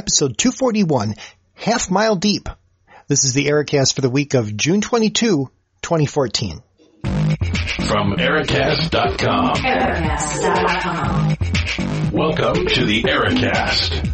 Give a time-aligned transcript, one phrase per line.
[0.00, 1.14] episode 241,
[1.52, 2.48] Half Mile Deep.
[3.06, 5.50] This is the Ericast for the week of June 22,
[5.82, 6.62] 2014.
[7.02, 9.56] From Ericast.com.
[9.56, 11.36] Ericast.com.
[12.12, 14.06] Welcome to the Ericast.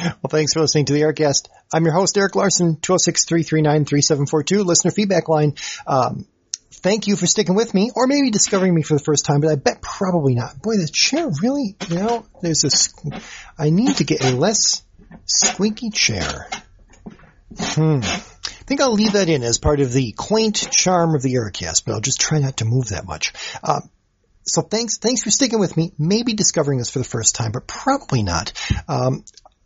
[0.00, 1.48] Well, thanks for listening to the Ericast.
[1.72, 5.54] I'm your host, Eric Larson, 206-339-3742, listener feedback line.
[5.86, 6.26] Um,
[6.72, 9.50] thank you for sticking with me, or maybe discovering me for the first time, but
[9.50, 10.60] I bet probably not.
[10.60, 12.94] Boy, the chair really, you know, there's this,
[13.58, 14.82] I need to get a less
[15.26, 16.48] squeaky chair.
[17.58, 18.00] Hmm.
[18.02, 21.84] I think I'll leave that in as part of the quaint charm of the Ericast,
[21.84, 23.32] but I'll just try not to move that much.
[23.62, 23.90] Um,
[24.44, 25.92] so thanks, thanks for sticking with me.
[25.98, 28.52] Maybe discovering this for the first time, but probably not.
[28.88, 29.24] Um,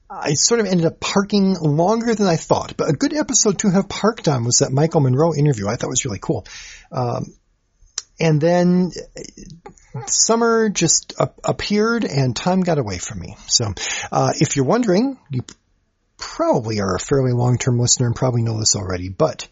[0.09, 3.71] I sort of ended up parking longer than I thought, but a good episode to
[3.71, 5.69] have parked on was that Michael Monroe interview.
[5.69, 6.47] I thought was really cool.
[6.93, 7.35] Um,
[8.21, 8.93] and then
[10.07, 13.37] summer just appeared and time got away from me.
[13.47, 13.75] So,
[14.13, 15.43] uh, if you're wondering, you
[16.17, 19.49] probably are a fairly long-term listener and probably know this already, but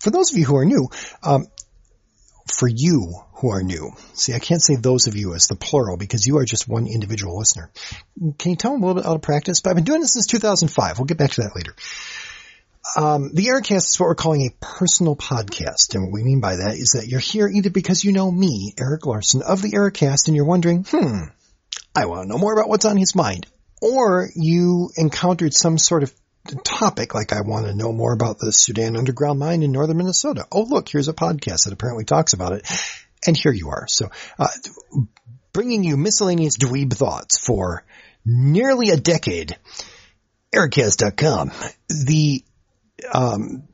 [0.00, 0.88] for those of you who are new,
[1.22, 1.46] um,
[2.46, 3.92] for you who are new.
[4.14, 6.86] See, I can't say those of you as the plural because you are just one
[6.86, 7.70] individual listener.
[8.38, 9.60] Can you tell them a little bit out of practice?
[9.60, 10.98] But I've been doing this since 2005.
[10.98, 11.74] We'll get back to that later.
[12.96, 15.94] Um, the Ericast is what we're calling a personal podcast.
[15.94, 18.74] And what we mean by that is that you're here either because you know me,
[18.78, 21.24] Eric Larson of the Ericast, and you're wondering, hmm,
[21.94, 23.46] I want to know more about what's on his mind.
[23.80, 26.12] Or you encountered some sort of
[26.64, 30.46] topic, like I want to know more about the Soudan underground mine in northern Minnesota.
[30.50, 32.68] Oh, look, here's a podcast that apparently talks about it.
[33.26, 33.86] And here you are.
[33.88, 34.48] So, uh,
[35.52, 37.84] bringing you miscellaneous dweeb thoughts for
[38.24, 39.56] nearly a decade.
[40.54, 41.52] Ericast.com.
[41.88, 42.44] The,
[43.12, 43.68] um,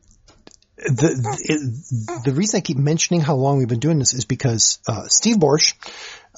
[0.77, 5.07] the, the reason I keep mentioning how long we've been doing this is because, uh,
[5.09, 5.75] Steve Borsch,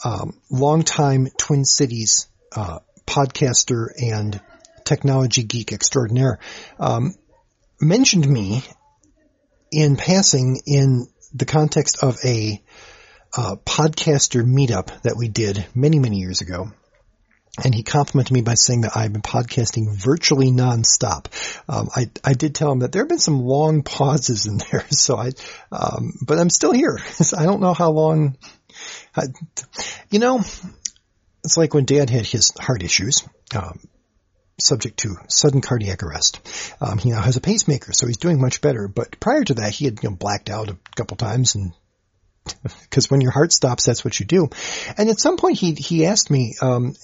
[0.05, 4.41] um, longtime Twin Cities, uh, podcaster and
[4.91, 6.41] technology geek extraordinaire,
[6.81, 7.15] um,
[7.81, 8.65] mentioned me
[9.71, 12.61] in passing in the context of a
[13.37, 16.73] uh, podcaster meetup that we did many, many years ago.
[17.63, 21.27] And he complimented me by saying that I've been podcasting virtually nonstop.
[21.69, 24.85] Um, I, I did tell him that there have been some long pauses in there,
[24.91, 25.31] so I,
[25.71, 26.99] um, but I'm still here.
[27.39, 28.37] I don't know how long.
[29.17, 29.25] I,
[30.11, 30.39] you know,
[31.45, 33.23] it's like when Dad had his heart issues.
[33.55, 33.81] Um,
[34.61, 36.41] subject to sudden cardiac arrest.
[36.81, 38.89] Um, he now has a pacemaker, so he's doing much better.
[38.89, 41.73] But prior to that, he had you know, blacked out a couple times and
[42.83, 44.49] because when your heart stops, that's what you do.
[44.97, 46.95] And at some point, he he asked me um,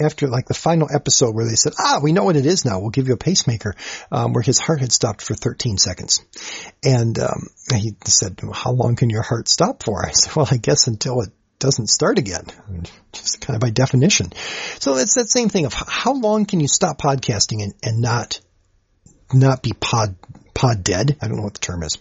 [0.00, 2.80] after like the final episode where they said, "Ah, we know what it is now.
[2.80, 3.74] We'll give you a pacemaker,"
[4.10, 6.24] um, where his heart had stopped for 13 seconds,
[6.84, 10.56] and um, he said, "How long can your heart stop for?" I said, "Well, I
[10.56, 11.30] guess until it
[11.62, 12.44] doesn't start again,
[13.12, 14.32] just kind of by definition.
[14.80, 18.40] So it's that same thing of how long can you stop podcasting and, and not,
[19.32, 20.16] not be pod,
[20.54, 21.18] pod dead?
[21.22, 21.98] I don't know what the term is,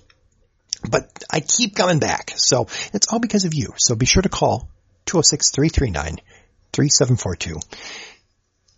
[0.89, 2.33] but I keep coming back.
[2.37, 3.75] So it's all because of you.
[3.77, 4.67] So be sure to call
[5.05, 7.61] 206-339-3742.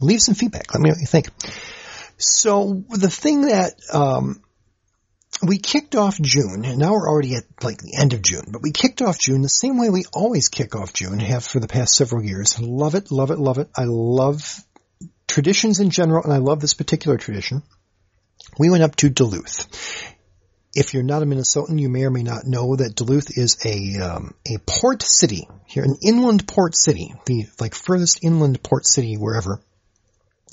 [0.01, 0.73] Leave some feedback.
[0.73, 1.29] Let me know what you think.
[2.17, 4.41] So the thing that, um,
[5.45, 8.61] we kicked off June, and now we're already at like the end of June, but
[8.61, 11.67] we kicked off June the same way we always kick off June, have for the
[11.67, 12.59] past several years.
[12.59, 13.69] Love it, love it, love it.
[13.75, 14.63] I love
[15.27, 17.63] traditions in general, and I love this particular tradition.
[18.57, 19.67] We went up to Duluth.
[20.75, 23.99] If you're not a Minnesotan, you may or may not know that Duluth is a
[24.03, 29.15] um, a port city here, an inland port city, the like furthest inland port city
[29.15, 29.61] wherever.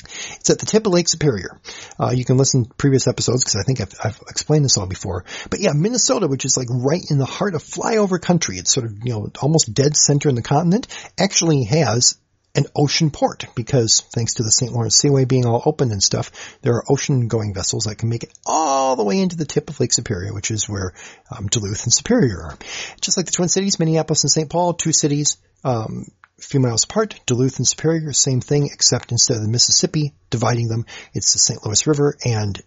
[0.04, 1.60] It's at the tip of Lake Superior.
[1.98, 4.86] Uh, you can listen to previous episodes because I think I've, I've, explained this all
[4.86, 5.24] before.
[5.50, 8.86] But yeah, Minnesota, which is like right in the heart of flyover country, it's sort
[8.86, 10.86] of, you know, almost dead center in the continent,
[11.18, 12.16] actually has
[12.54, 14.72] an ocean port because thanks to the St.
[14.72, 18.24] Lawrence Seaway being all open and stuff, there are ocean going vessels that can make
[18.24, 20.92] it all the way into the tip of Lake Superior, which is where
[21.30, 22.58] um, Duluth and Superior are.
[23.00, 24.50] Just like the Twin Cities, Minneapolis and St.
[24.50, 26.06] Paul, two cities, um,
[26.40, 30.86] few miles apart, Duluth and Superior, same thing, except instead of the Mississippi dividing them,
[31.12, 31.64] it's the St.
[31.64, 32.60] Louis River, and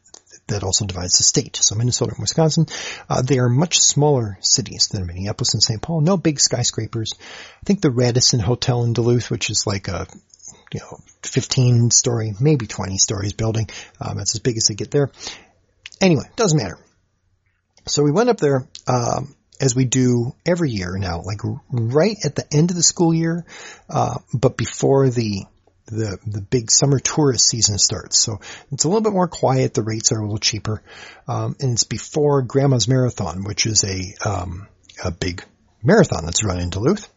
[0.47, 1.55] that also divides the state.
[1.55, 2.67] So Minnesota and Wisconsin,
[3.09, 5.81] uh, they are much smaller cities than Minneapolis and St.
[5.81, 6.01] Paul.
[6.01, 7.13] No big skyscrapers.
[7.19, 10.07] I think the Radisson Hotel in Duluth, which is like a
[10.73, 13.69] you know 15 story, maybe 20 stories building,
[14.01, 15.11] um, that's as big as they get there.
[16.01, 16.77] Anyway, doesn't matter.
[17.87, 18.67] So we went up there.
[18.87, 21.39] Um, as we do every year now, like
[21.71, 23.45] right at the end of the school year,
[23.89, 25.45] uh, but before the
[25.85, 28.19] the the big summer tourist season starts.
[28.19, 28.39] So
[28.73, 29.73] it's a little bit more quiet.
[29.73, 30.83] The rates are a little cheaper,
[31.29, 34.67] um, and it's before Grandma's Marathon, which is a um,
[35.01, 35.45] a big
[35.81, 37.09] marathon that's run in Duluth.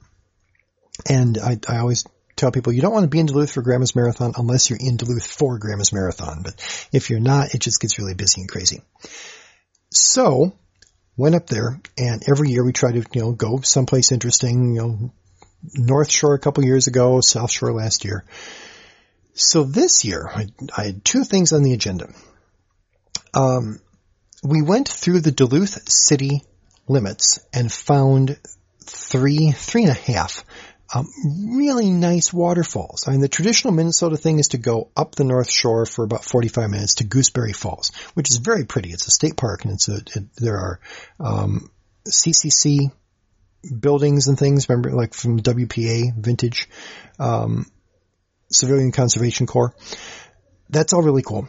[1.08, 2.04] And I, I always
[2.36, 4.96] tell people you don't want to be in Duluth for Grandma's Marathon unless you're in
[4.96, 6.42] Duluth for Grandma's Marathon.
[6.44, 6.54] But
[6.92, 8.82] if you're not, it just gets really busy and crazy.
[9.90, 10.52] So
[11.16, 14.80] went up there and every year we try to, you know, go someplace interesting, you
[14.80, 15.12] know,
[15.74, 18.24] North Shore a couple years ago, South Shore last year.
[19.34, 20.46] So this year I,
[20.76, 22.12] I had two things on the agenda.
[23.34, 23.80] Um,
[24.42, 26.42] we went through the Duluth city
[26.88, 28.38] limits and found
[28.84, 30.44] three, three and a half
[30.94, 31.06] um,
[31.56, 33.04] really nice waterfalls.
[33.06, 36.24] I mean, the traditional Minnesota thing is to go up the North Shore for about
[36.24, 38.90] 45 minutes to Gooseberry Falls, which is very pretty.
[38.90, 40.80] It's a state park and it's a, it, there are,
[41.18, 41.70] um,
[42.06, 42.92] CCC
[43.80, 46.68] buildings and things, remember, like from WPA vintage,
[47.18, 47.66] um,
[48.50, 49.74] Civilian Conservation Corps.
[50.70, 51.48] That's all really cool.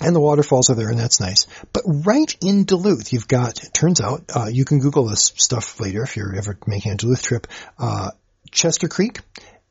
[0.00, 1.46] And the waterfalls are there and that's nice.
[1.72, 5.80] But right in Duluth, you've got, it turns out, uh, you can Google this stuff
[5.80, 7.48] later if you're ever making a Duluth trip,
[7.78, 8.12] uh,
[8.50, 9.20] Chester Creek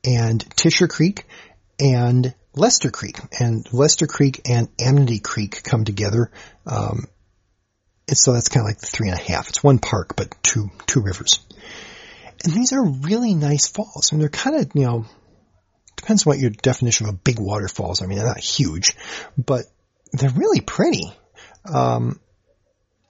[0.04, 1.26] and Tischer Creek
[1.78, 3.18] and Lester Creek.
[3.40, 6.30] And Lester Creek and Amity Creek come together.
[6.66, 7.06] Um,
[8.10, 9.48] so that's kind of like the three and a half.
[9.48, 11.40] It's one park, but two, two rivers.
[12.44, 14.12] And these are really nice falls.
[14.12, 15.04] Mean, they're kind of, you know,
[15.96, 18.02] depends on what your definition of a big waterfall is.
[18.02, 18.96] I mean, they're not huge,
[19.36, 19.64] but
[20.12, 21.12] they're really pretty.
[21.72, 22.20] Um,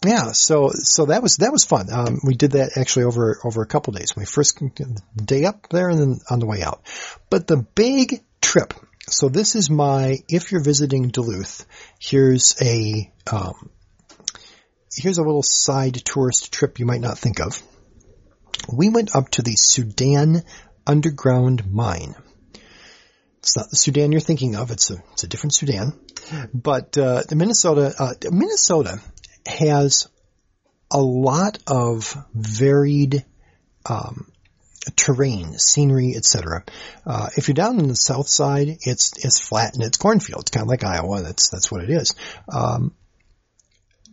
[0.04, 1.88] yeah, so so that was that was fun.
[1.92, 4.14] Um, we did that actually over over a couple days.
[4.16, 4.62] We first
[5.16, 6.82] day up there and then on the way out.
[7.30, 8.74] But the big trip.
[9.08, 11.66] So this is my if you're visiting Duluth,
[11.98, 13.70] here's a um,
[14.94, 17.60] here's a little side tourist trip you might not think of.
[18.72, 20.42] We went up to the Soudan
[20.86, 22.14] underground mine.
[23.38, 24.70] It's not the Sudan you're thinking of.
[24.70, 25.98] It's a it's a different Soudan.
[26.54, 29.00] But uh, the Minnesota uh, Minnesota
[29.48, 30.08] has
[30.90, 33.24] a lot of varied
[33.86, 34.30] um,
[34.96, 36.64] terrain, scenery, etc.
[37.06, 40.42] Uh, if you're down in the south side, it's it's flat and it's cornfield.
[40.42, 41.22] It's kind of like Iowa.
[41.22, 42.14] That's that's what it is.
[42.52, 42.94] Um,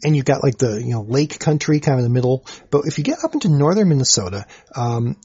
[0.03, 2.45] and you've got like the you know lake country kind of in the middle.
[2.69, 4.45] But if you get up into northern Minnesota,
[4.75, 5.17] um,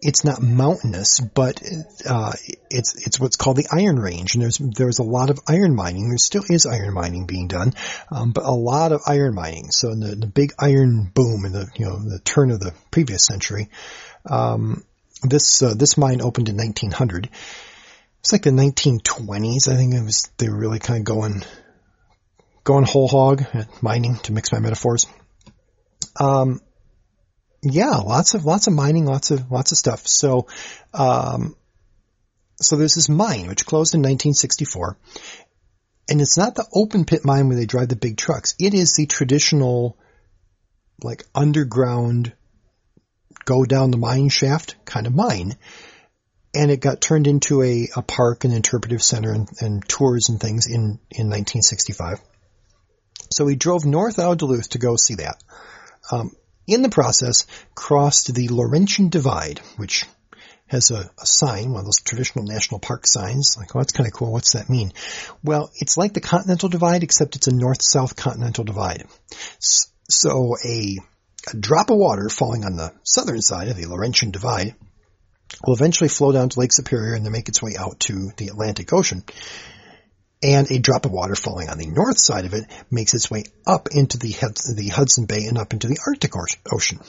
[0.00, 1.60] it's not mountainous, but
[2.08, 2.32] uh,
[2.70, 6.08] it's it's what's called the Iron Range, and there's there's a lot of iron mining.
[6.08, 7.74] There still is iron mining being done,
[8.10, 9.70] um, but a lot of iron mining.
[9.70, 12.72] So in the, the big iron boom in the you know the turn of the
[12.90, 13.70] previous century,
[14.28, 14.84] um,
[15.22, 17.28] this uh, this mine opened in 1900.
[18.20, 19.68] It's like the 1920s.
[19.68, 21.42] I think it was they were really kind of going
[22.62, 25.06] going whole hog at mining to mix my metaphors.
[26.20, 26.60] Um,
[27.62, 30.06] yeah, lots of lots of mining, lots of lots of stuff.
[30.06, 30.46] So,
[30.94, 31.56] um,
[32.60, 34.96] so there's this mine which closed in 1964,
[36.08, 38.54] and it's not the open pit mine where they drive the big trucks.
[38.58, 39.96] It is the traditional,
[41.02, 42.32] like underground,
[43.44, 45.56] go down the mine shaft kind of mine.
[46.54, 50.40] And it got turned into a, a park and interpretive center and, and tours and
[50.40, 52.20] things in, in 1965.
[53.30, 55.42] So we drove north out of Duluth to go see that.
[56.10, 56.32] Um,
[56.68, 60.04] in the process, crossed the Laurentian Divide, which
[60.66, 63.56] has a, a, sign, one of those traditional national park signs.
[63.56, 64.32] Like, oh, that's kind of cool.
[64.32, 64.92] What's that mean?
[65.42, 69.06] Well, it's like the Continental Divide, except it's a north-south continental divide.
[69.58, 70.98] So a,
[71.50, 74.74] a drop of water falling on the southern side of the Laurentian Divide
[75.66, 78.48] will eventually flow down to Lake Superior and then make its way out to the
[78.48, 79.24] Atlantic Ocean
[80.42, 83.44] and a drop of water falling on the north side of it makes its way
[83.66, 84.34] up into the,
[84.76, 86.32] the Hudson Bay and up into the Arctic
[86.72, 87.00] Ocean.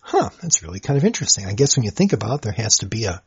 [0.00, 1.44] Huh, that's really kind of interesting.
[1.44, 3.22] I guess when you think about it, there has to be a,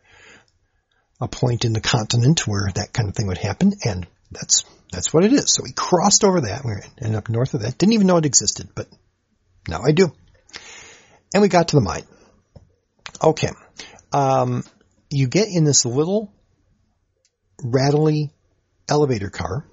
[1.19, 5.13] a point in the continent where that kind of thing would happen, and that's, that's
[5.13, 5.53] what it is.
[5.53, 7.77] So we crossed over that, we ended up north of that.
[7.77, 8.87] Didn't even know it existed, but
[9.67, 10.11] now I do.
[11.33, 12.03] And we got to the mine.
[13.23, 13.51] Okay.
[14.11, 14.63] Um,
[15.11, 16.33] you get in this little
[17.63, 18.31] rattly
[18.89, 19.65] elevator car.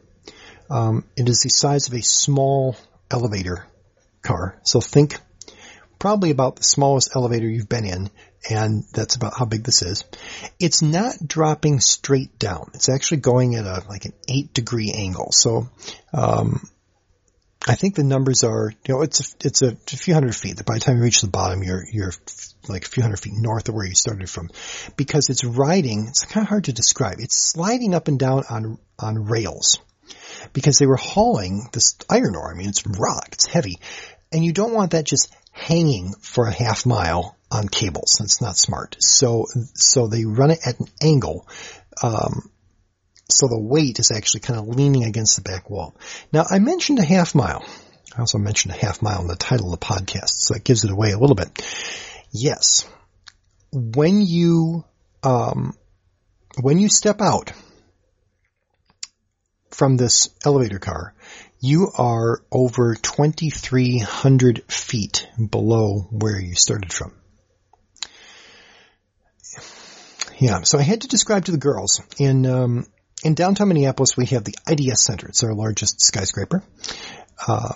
[0.70, 2.76] Um, it is the size of a small
[3.10, 3.66] elevator
[4.22, 4.58] car.
[4.64, 5.18] So think
[5.98, 8.10] probably about the smallest elevator you've been in,
[8.48, 10.04] and that's about how big this is.
[10.60, 12.70] It's not dropping straight down.
[12.74, 15.32] It's actually going at a like an eight degree angle.
[15.32, 15.68] So
[16.12, 16.68] um,
[17.66, 20.56] I think the numbers are you know it's a, it's a, few hundred feet.
[20.56, 22.12] That by the time you reach the bottom, you're you're
[22.68, 24.50] like a few hundred feet north of where you started from,
[24.96, 26.06] because it's riding.
[26.08, 27.18] It's kind of hard to describe.
[27.18, 29.78] It's sliding up and down on on rails
[30.52, 32.50] because they were hauling this iron ore.
[32.50, 33.78] I mean, it's rock, it's heavy,
[34.32, 38.16] and you don't want that just hanging for a half mile on cables.
[38.18, 38.96] That's not smart.
[39.00, 41.48] So so they run it at an angle.
[42.02, 42.50] Um,
[43.30, 45.94] so the weight is actually kind of leaning against the back wall.
[46.32, 47.64] Now I mentioned a half mile.
[48.16, 50.84] I also mentioned a half mile in the title of the podcast, so that gives
[50.84, 51.50] it away a little bit.
[52.32, 52.88] Yes.
[53.70, 54.84] When you,
[55.22, 55.74] um,
[56.60, 57.52] when you step out
[59.70, 61.14] from this elevator car,
[61.60, 67.12] you are over 2,300 feet below where you started from.
[70.38, 72.86] Yeah, so I had to describe to the girls in um,
[73.24, 74.16] in downtown Minneapolis.
[74.16, 75.28] We have the IDS Center.
[75.28, 76.62] It's our largest skyscraper.
[77.46, 77.72] Uh,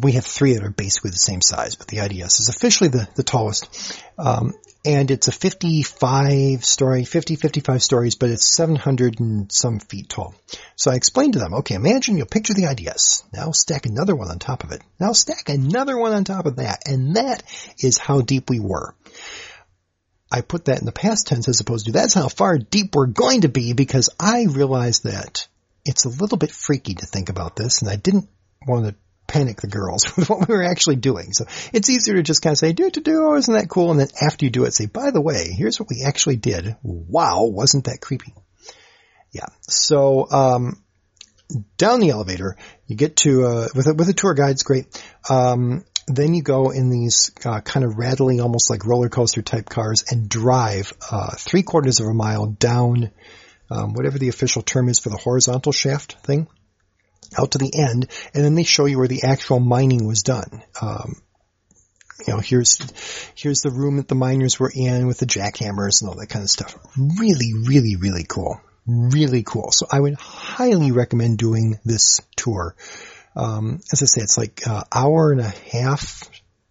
[0.00, 3.08] we have three that are basically the same size, but the IDS is officially the,
[3.14, 4.02] the tallest.
[4.16, 4.54] Um,
[4.84, 10.34] and it's a 55 story, 50, 55 stories, but it's 700 and some feet tall.
[10.76, 13.24] So I explained to them, okay, imagine you'll picture the IDS.
[13.32, 14.82] Now stack another one on top of it.
[15.00, 16.82] Now stack another one on top of that.
[16.86, 17.42] And that
[17.78, 18.94] is how deep we were.
[20.30, 23.06] I put that in the past tense as opposed to that's how far deep we're
[23.06, 25.48] going to be because I realized that
[25.84, 28.28] it's a little bit freaky to think about this and I didn't
[28.66, 28.94] want to
[29.28, 31.32] panic the girls with what we were actually doing.
[31.32, 33.92] So it's easier to just kind of say, do to do, oh, isn't that cool?
[33.92, 36.76] And then after you do it, say, by the way, here's what we actually did.
[36.82, 38.34] Wow, wasn't that creepy?
[39.30, 39.46] Yeah.
[39.62, 40.82] So, um,
[41.76, 42.56] down the elevator,
[42.86, 44.86] you get to, uh, with a, with a tour guide, it's great.
[45.30, 49.68] Um, then you go in these uh, kind of rattling, almost like roller coaster type
[49.68, 53.12] cars and drive uh, three quarters of a mile down
[53.70, 56.48] um, whatever the official term is for the horizontal shaft thing
[57.36, 60.62] out to the end, and then they show you where the actual mining was done.
[60.80, 61.20] Um,
[62.26, 62.78] you know, here's
[63.34, 66.42] here's the room that the miners were in with the jackhammers and all that kind
[66.42, 66.76] of stuff.
[66.96, 68.60] Really, really, really cool.
[68.86, 69.70] Really cool.
[69.70, 72.74] So I would highly recommend doing this tour.
[73.36, 76.28] Um, as I say, it's like an hour and a half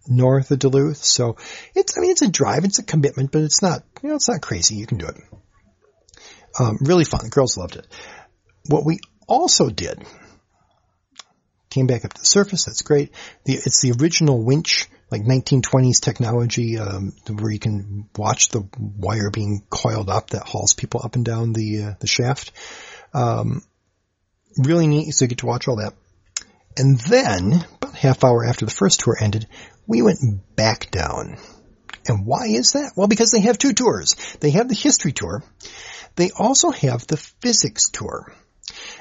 [0.07, 1.03] north of Duluth.
[1.03, 1.37] So
[1.75, 4.29] it's, I mean, it's a drive, it's a commitment, but it's not, you know, it's
[4.29, 4.75] not crazy.
[4.75, 5.15] You can do it.
[6.59, 7.21] Um, really fun.
[7.23, 7.87] The girls loved it.
[8.67, 10.03] What we also did
[11.77, 12.65] came back up to the surface.
[12.65, 13.11] That's great.
[13.45, 19.29] The, it's the original winch, like 1920s technology, um, where you can watch the wire
[19.29, 22.51] being coiled up that hauls people up and down the uh, the shaft.
[23.13, 23.61] Um,
[24.57, 25.11] really neat.
[25.11, 25.93] So you get to watch all that.
[26.75, 29.47] And then, about half hour after the first tour ended,
[29.85, 30.19] we went
[30.55, 31.37] back down.
[32.07, 32.93] And why is that?
[32.95, 34.15] Well, because they have two tours.
[34.39, 35.43] They have the history tour.
[36.15, 38.33] They also have the physics tour.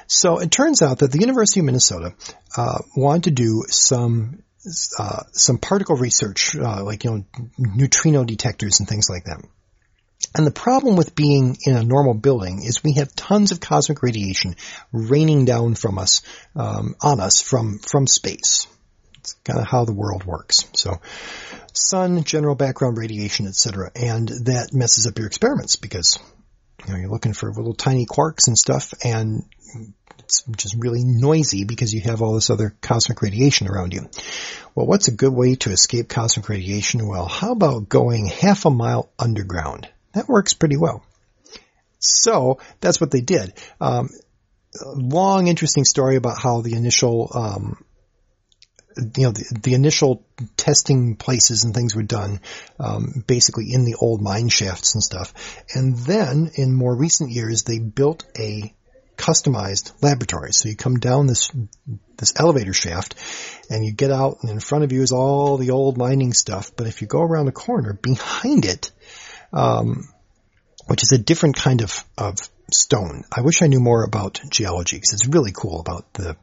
[0.07, 2.13] So it turns out that the University of Minnesota
[2.55, 4.43] uh, wanted to do some
[4.99, 7.25] uh, some particle research, uh, like you know
[7.57, 9.41] neutrino detectors and things like that.
[10.35, 14.01] And the problem with being in a normal building is we have tons of cosmic
[14.01, 14.55] radiation
[14.91, 16.21] raining down from us,
[16.55, 18.67] um, on us from from space.
[19.19, 20.67] It's kind of how the world works.
[20.73, 20.99] So,
[21.73, 26.19] sun, general background radiation, etc., and that messes up your experiments because
[26.85, 29.43] you know you're looking for little tiny quarks and stuff, and
[30.19, 34.09] it's just really noisy because you have all this other cosmic radiation around you.
[34.75, 37.07] Well, what's a good way to escape cosmic radiation?
[37.07, 39.89] Well, how about going half a mile underground?
[40.13, 41.03] That works pretty well.
[41.99, 43.53] So that's what they did.
[43.79, 44.09] Um,
[44.83, 47.83] long, interesting story about how the initial, um,
[49.15, 52.41] you know, the, the, initial testing places and things were done,
[52.79, 55.33] um, basically in the old mine shafts and stuff.
[55.73, 58.73] And then in more recent years, they built a
[59.17, 60.53] customized laboratory.
[60.53, 61.51] So you come down this
[62.17, 63.15] this elevator shaft
[63.69, 66.71] and you get out and in front of you is all the old mining stuff.
[66.75, 68.91] But if you go around the corner behind it,
[69.53, 70.07] um,
[70.87, 72.37] which is a different kind of, of
[72.71, 73.23] stone.
[73.31, 76.35] I wish I knew more about geology because it's really cool about the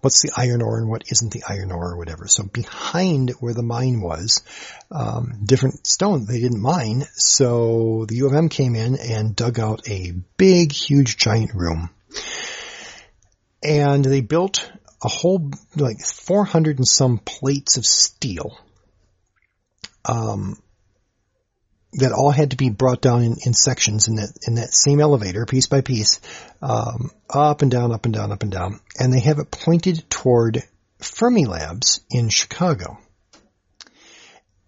[0.00, 2.28] what's the iron ore and what isn't the iron ore or whatever.
[2.28, 4.42] So behind where the mine was,
[4.90, 7.04] um, different stone they didn't mine.
[7.14, 11.90] So the U of M came in and dug out a big, huge, giant room
[13.62, 14.70] and they built
[15.02, 18.58] a whole, like 400 and some plates of steel,
[20.04, 20.60] um,
[21.94, 25.00] that all had to be brought down in, in sections in that, in that same
[25.00, 26.20] elevator, piece by piece,
[26.60, 28.80] um, up and down, up and down, up and down.
[28.98, 30.62] And they have it pointed toward
[31.00, 32.98] Fermilabs in Chicago.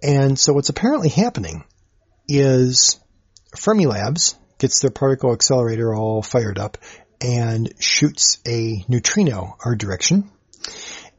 [0.02, 1.64] And so what's apparently happening
[2.28, 2.98] is
[3.56, 6.78] Fermilabs gets their particle accelerator all fired up
[7.20, 10.30] and shoots a neutrino our direction.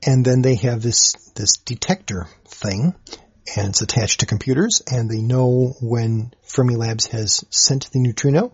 [0.06, 2.96] And then they have this, this detector thing
[3.56, 8.54] and it's attached to computers and they know when Fermilabs has sent the neutrino.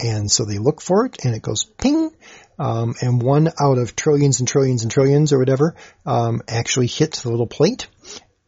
[0.00, 2.10] And so they look for it and it goes ping.
[2.58, 5.74] Um, and one out of trillions and trillions and trillions or whatever,
[6.06, 7.88] um, actually hit the little plate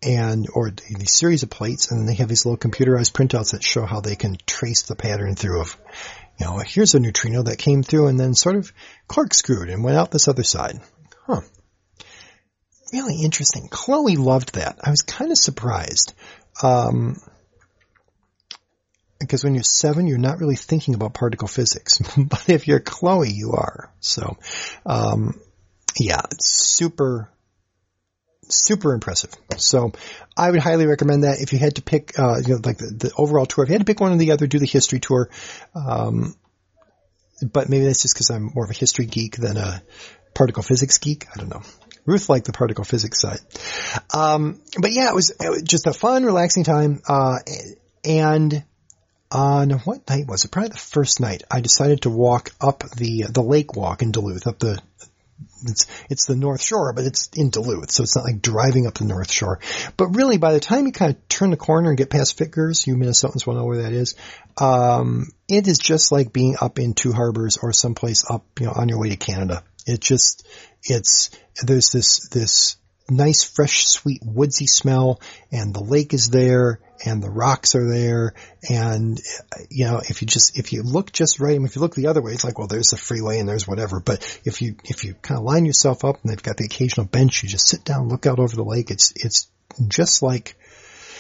[0.03, 1.91] and, or the series of plates.
[1.91, 4.97] And then they have these little computerized printouts that show how they can trace the
[4.97, 5.77] pattern through of
[6.41, 8.73] know, here's a neutrino that came through and then sort of
[9.07, 10.81] corkscrewed and went out this other side.
[11.27, 11.41] Huh.
[12.93, 13.69] Really interesting.
[13.71, 14.79] Chloe loved that.
[14.83, 16.15] I was kind of surprised.
[16.63, 17.17] Um,
[19.21, 21.99] because when you're seven, you're not really thinking about particle physics.
[22.17, 23.93] but if you're Chloe, you are.
[24.01, 24.39] So,
[24.87, 25.39] um,
[25.99, 27.31] yeah, super,
[28.51, 29.31] super impressive.
[29.57, 29.93] So
[30.37, 32.87] I would highly recommend that if you had to pick, uh, you know, like the,
[32.87, 35.01] the, overall tour, if you had to pick one or the other, do the history
[35.01, 35.31] tour.
[35.75, 36.35] Um,
[37.43, 39.83] but maybe that's just because I'm more of a history geek than a
[40.35, 41.27] particle physics geek.
[41.35, 41.63] I don't know.
[42.07, 43.41] Ruth liked the particle physics side.
[44.15, 47.03] Um, but yeah, it was, it was, just a fun, relaxing time.
[47.07, 47.39] Uh,
[48.05, 48.65] and
[49.31, 50.51] on what night was it?
[50.51, 51.43] Probably the first night.
[51.51, 54.81] I decided to walk up the the lake walk in Duluth, up the
[55.65, 58.95] it's it's the North Shore, but it's in Duluth, so it's not like driving up
[58.95, 59.61] the North Shore.
[59.97, 62.87] But really, by the time you kind of turn the corner and get past Fitger's,
[62.87, 64.15] you Minnesotans will know where that is.
[64.59, 68.73] Um, it is just like being up in Two Harbors or someplace up, you know,
[68.73, 69.63] on your way to Canada.
[69.87, 70.47] It just
[70.85, 71.31] it's
[71.63, 72.77] there's this this
[73.11, 78.35] nice, fresh, sweet, woodsy smell, and the lake is there, and the rocks are there,
[78.69, 79.21] and
[79.71, 82.09] you know, if you just if you look just right, mean, if you look the
[82.09, 84.01] other way, it's like, well, there's the freeway and there's whatever.
[84.01, 87.07] But if you if you kind of line yourself up, and they've got the occasional
[87.07, 88.91] bench, you just sit down, look out over the lake.
[88.91, 89.51] It's it's
[89.89, 90.57] just like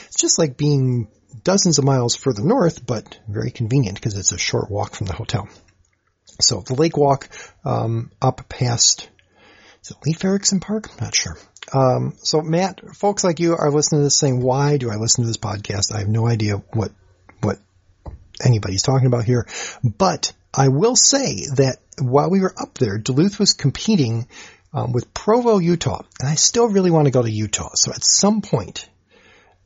[0.07, 1.09] it's just like being
[1.45, 5.15] dozens of miles further north, but very convenient because it's a short walk from the
[5.15, 5.49] hotel.
[6.41, 7.29] So the lake walk
[7.65, 9.09] um, up past
[9.83, 10.21] is it Leif
[10.61, 10.91] Park?
[10.91, 11.37] I'm not sure.
[11.73, 15.25] Um, so Matt, folks like you are listening to this saying, why do I listen
[15.25, 15.95] to this podcast?
[15.95, 16.93] I have no idea what,
[17.43, 17.59] what
[18.45, 19.47] anybody's talking about here,
[19.85, 24.27] but I will say that while we were up there, Duluth was competing
[24.73, 27.71] um, with Provo, Utah, and I still really want to go to Utah.
[27.75, 28.89] So at some point,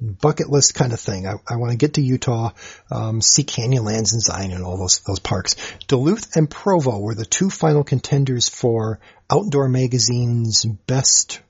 [0.01, 1.27] bucket list kind of thing.
[1.27, 2.51] I, I want to get to Utah,
[2.91, 5.57] um, see Canyonlands and Zion and all those those parks.
[5.87, 11.41] Duluth and Provo were the two final contenders for Outdoor Magazine's best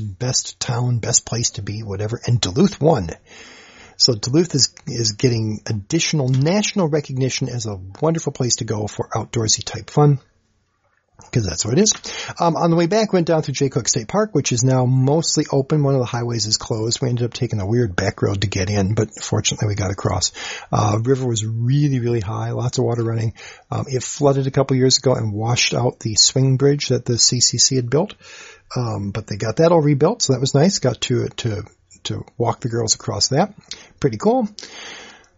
[0.00, 2.20] best town, best place to be, whatever.
[2.26, 3.10] And Duluth won.
[3.96, 9.08] So Duluth is is getting additional national recognition as a wonderful place to go for
[9.14, 10.20] outdoorsy type fun.
[11.24, 11.92] Because that's what it is.
[12.38, 14.86] Um, on the way back, went down through Jay Cooke State Park, which is now
[14.86, 15.82] mostly open.
[15.82, 17.00] One of the highways is closed.
[17.00, 19.90] We ended up taking a weird back road to get in, but fortunately we got
[19.90, 20.32] across.
[20.72, 23.34] Uh, river was really, really high, lots of water running.
[23.70, 27.14] Um, it flooded a couple years ago and washed out the swing bridge that the
[27.14, 28.14] CCC had built.
[28.76, 30.78] Um, but they got that all rebuilt, so that was nice.
[30.78, 31.64] Got to to
[32.04, 33.54] to walk the girls across that.
[33.98, 34.48] Pretty cool.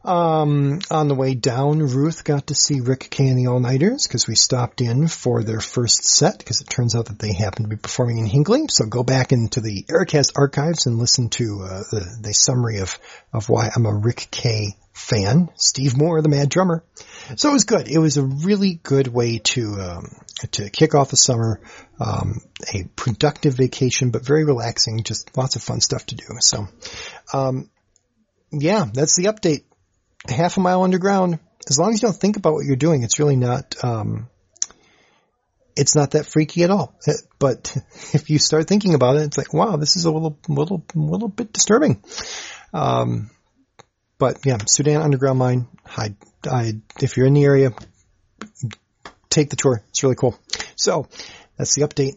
[0.04, 4.06] Um, on the way down, Ruth got to see Rick Kay and the All Nighters
[4.06, 7.62] because we stopped in for their first set because it turns out that they happen
[7.62, 8.64] to be performing in Hinckley.
[8.68, 12.98] So go back into the Ericast archives and listen to uh, the, the summary of
[13.32, 15.48] of why I'm a Rick Kay fan.
[15.54, 16.84] Steve Moore, the Mad Drummer.
[17.36, 17.88] So it was good.
[17.88, 20.06] It was a really good way to um,
[20.52, 21.60] to kick off the summer.
[22.00, 22.40] Um,
[22.74, 25.04] a productive vacation, but very relaxing.
[25.04, 26.24] Just lots of fun stuff to do.
[26.40, 26.66] So,
[27.32, 27.70] um,
[28.50, 29.62] yeah, that's the update.
[30.28, 31.38] Half a mile underground.
[31.68, 33.74] As long as you don't think about what you're doing, it's really not.
[33.82, 34.28] Um,
[35.76, 36.98] it's not that freaky at all.
[37.38, 37.76] But
[38.12, 41.28] if you start thinking about it, it's like, wow, this is a little, little, little
[41.28, 42.02] bit disturbing.
[42.72, 43.30] Um,
[44.18, 45.68] but yeah, Soudan Underground Mine.
[45.84, 46.14] I,
[46.48, 47.72] I, if you're in the area,
[49.30, 49.82] take the tour.
[49.88, 50.38] It's really cool.
[50.76, 51.08] So
[51.56, 52.16] that's the update.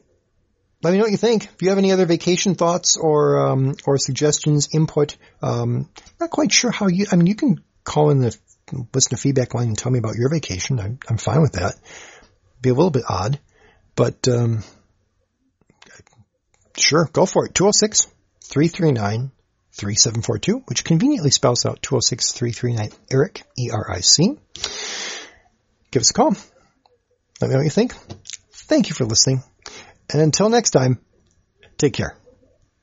[0.84, 1.46] Let me know what you think.
[1.46, 5.90] If you have any other vacation thoughts or um, or suggestions, input, um,
[6.20, 7.08] not quite sure how you.
[7.12, 8.38] I mean, you can call in the
[8.94, 10.80] listener feedback line and tell me about your vacation.
[10.80, 11.76] I'm, I'm fine with that.
[12.62, 13.40] Be a little bit odd,
[13.96, 14.64] but um,
[16.78, 17.54] sure, go for it.
[17.54, 18.08] 206
[18.44, 19.32] 339
[19.74, 24.38] 3742, which conveniently spells out 206 339 ERIC, E-R-I-C.
[25.92, 26.36] Give us a call.
[27.42, 27.94] Let me know what you think.
[28.52, 29.44] Thank you for listening.
[30.12, 31.00] And until next time,
[31.78, 32.18] take care.